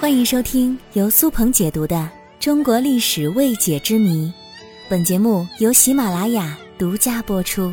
[0.00, 1.94] 欢迎收听由苏鹏解读的
[2.40, 4.28] 《中国历史未解之谜》，
[4.88, 7.70] 本节目由喜马拉雅独家播出。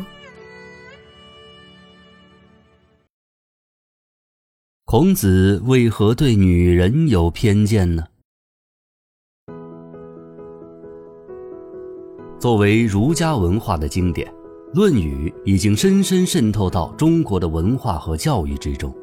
[4.84, 8.04] 孔子为何对女人有偏见呢？
[12.38, 14.30] 作为儒家文化的经典，
[14.74, 18.94] 《论语》已经深深渗透到中国的文化和教育之中。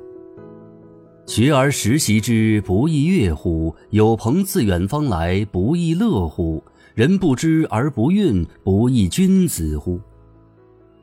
[1.28, 3.76] 学而时习之，不亦乐乎？
[3.90, 6.64] 有朋自远方来，不亦乐乎？
[6.94, 10.00] 人不知而不愠，不亦君子乎？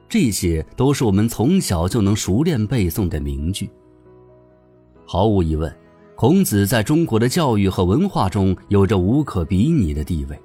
[0.09, 3.69] 这些都是我们从小就能熟练背诵的名句。
[5.05, 5.75] 毫无疑问，
[6.15, 10.39] 孔子在中国的教育和文化中有着无可比拟的地位。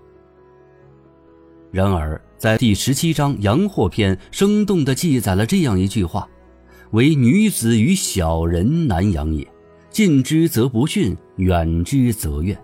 [1.71, 6.27] 然而，在第十七章《阳货篇》生动地记载了这样一句话
[6.91, 9.47] ：“唯女子与小人难养也。”
[9.97, 12.55] 近之则不逊，远之则怨。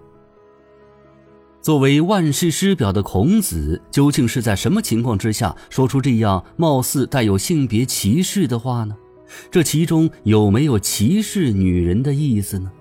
[1.64, 8.96] 作为万世师表的孔子，究竟是在什么情况之下说出这样貌似带有性别歧视的话呢？
[9.50, 12.72] 这其中有没有歧视女人的意思呢？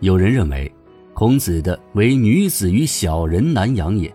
[0.00, 0.70] 有人认为，
[1.14, 4.14] 孔子的“唯女子与小人难养也”，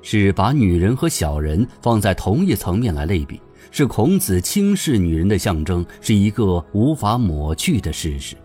[0.00, 3.38] 是把女人和小人放在同一层面来类比。
[3.70, 8.36] 是孔子轻视女人的象征，是一个无法抹去的事实。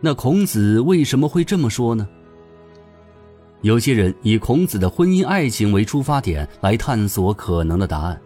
[0.00, 2.06] 那孔子为什么会这么说呢？
[3.62, 8.20] 有些人以孔子的婚姻爱情为出发点来探索可能的答案。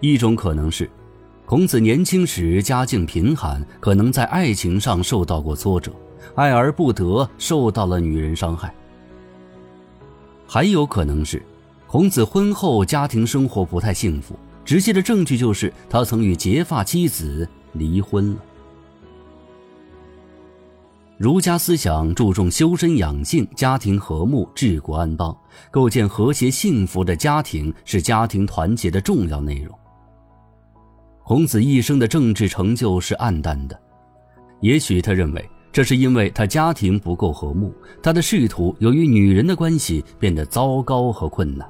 [0.00, 0.90] 一种可能是，
[1.46, 5.90] 孔子年轻时家境贫寒，可能在爱情上受到过挫折，
[6.34, 8.74] 爱而不得，受到了女人伤害。
[10.46, 11.42] 还有可能是。
[11.90, 18.36] 孔子婚后家庭生活不太幸福，直接的证据就是他曾与结发妻子离婚了。
[21.18, 25.36] 儒家思想注重修身养性、家庭和睦、治国安邦，
[25.68, 29.76] 构建和谐幸福的家庭是家庭团结的重要内容。
[31.24, 33.76] 孔子一生的政治成就是暗淡的，
[34.60, 35.44] 也许他认为。
[35.72, 41.68] 这是因为他家庭不够和睦，他的仕途由于女人的关系变得糟糕和困难。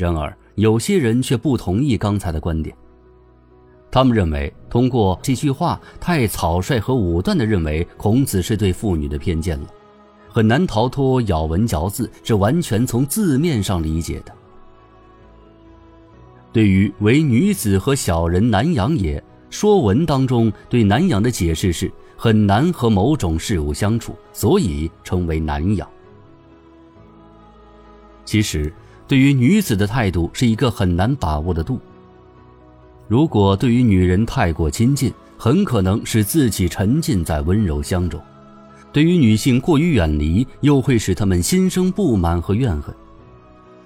[0.00, 2.74] 然而，有些人却不同意刚才的观点。
[3.90, 9.66] 他们认为，通过这句话太草率和武断地认为孔子是对妇女的偏见了，
[10.28, 14.32] 很难逃脱咬文嚼字，是完全从字面上理解的。
[16.52, 25.86] 对于“唯女子和小人难养也”，说文当中对难养的解释是很难和某种事物相处，所以称为难养。
[28.24, 28.72] 其实。
[29.10, 31.80] 对于女子的态度是一个很难把握的度。
[33.08, 38.20] 如果对于女人太过亲近，很可能使自己沉浸在温柔乡中；
[38.92, 42.94] 对于女性过于远离，又会使她们心生不满和怨恨。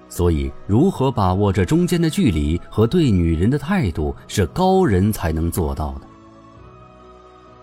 [0.09, 6.01] 所以，如何把握这中间的距离和对女人的态度，是高人才能做到的。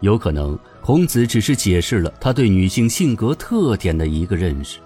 [0.00, 4.80] 有可能，孔子只是解释了他对女性性格特点的一个认识。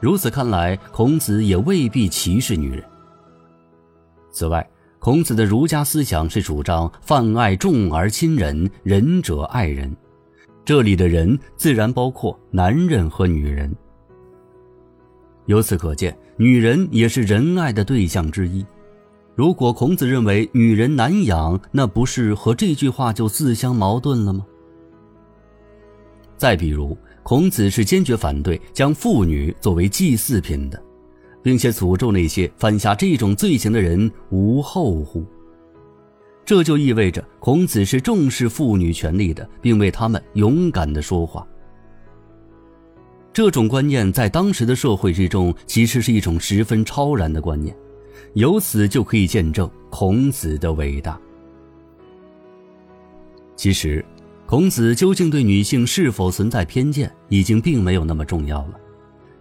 [0.00, 2.84] 如此看来，孔子也未必歧视女人。
[4.30, 4.64] 此外，
[5.00, 9.94] 孔子的儒家思想是主张泛爱众而亲仁，仁者爱人。
[10.64, 13.74] 这里的人自然包括男人和女人。
[15.46, 18.64] 由此可见，女人也是仁爱的对象之一。
[19.34, 24.46] 如果孔子认为女人难养，那不是和这句话就自相矛盾了吗？
[26.36, 26.96] 再比如。
[27.28, 30.82] 孔子是坚决反对将妇女作为祭祀品的，
[31.42, 35.26] 并且诅咒那些犯下这种罪行的人无后乎。
[36.42, 41.46] 这就意味着孔子是重视妇女权利的，并为他们勇敢的说话。
[43.30, 47.76] 这种观念在当时的社会之中，其实是一种十分超然的观念，
[48.36, 51.20] 由此就可以见证孔子的伟大。
[53.54, 54.02] 其实。
[54.48, 58.80] 孔子究竟对女性是否存在偏见，已经并没有那么重要了，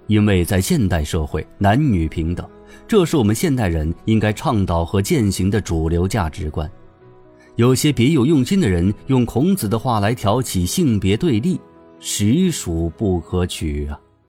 [0.07, 2.45] 因为在现代社会，男女平等，
[2.85, 6.69] 这是我们现代人应该倡导和践行的主流价值观。
[7.55, 11.57] 有些别有用心的人用孔子的话来挑起性别对立，
[12.01, 13.97] 实属不可取啊。